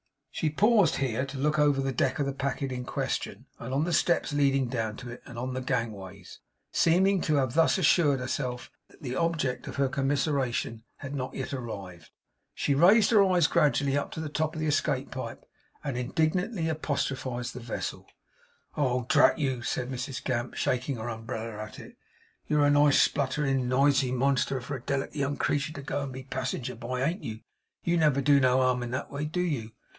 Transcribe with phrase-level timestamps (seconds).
[0.31, 3.83] She paused here to look over the deck of the packet in question, and on
[3.83, 6.39] the steps leading down to it, and on the gangways.
[6.71, 11.53] Seeming to have thus assured herself that the object of her commiseration had not yet
[11.53, 12.09] arrived,
[12.55, 15.45] she raised her eyes gradually up to the top of the escape pipe,
[15.83, 18.07] and indignantly apostrophised the vessel:
[18.75, 21.95] 'Oh, drat you!' said Mrs Gamp, shaking her umbrella at it,
[22.47, 26.21] 'you're a nice spluttering nisy monster for a delicate young creetur to go and be
[26.21, 27.41] a passinger by; ain't you!
[27.83, 29.73] YOU never do no harm in that way, do you?